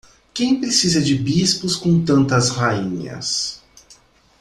[0.33, 3.61] Quem precisa de bispos com tantas rainhas?